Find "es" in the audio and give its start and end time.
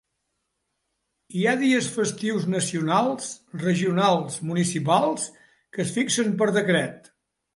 5.87-5.95